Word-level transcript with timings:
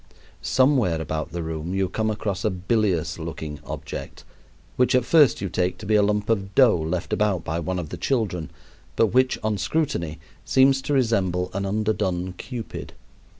Somewhere 0.41 0.99
about 0.99 1.31
the 1.31 1.43
room 1.43 1.75
you 1.75 1.87
come 1.87 2.09
across 2.09 2.43
a 2.43 2.49
bilious 2.49 3.19
looking 3.19 3.59
object, 3.63 4.23
which 4.75 4.95
at 4.95 5.05
first 5.05 5.41
you 5.41 5.47
take 5.47 5.77
to 5.77 5.85
be 5.85 5.93
a 5.93 6.01
lump 6.01 6.27
of 6.27 6.55
dough 6.55 6.79
left 6.79 7.13
about 7.13 7.43
by 7.43 7.59
one 7.59 7.77
of 7.77 7.89
the 7.89 7.97
children, 7.97 8.49
but 8.95 9.13
which 9.13 9.37
on 9.43 9.59
scrutiny 9.59 10.19
seems 10.43 10.81
to 10.81 10.93
resemble 10.93 11.51
an 11.53 11.67
underdone 11.67 12.33
cupid. 12.33 12.93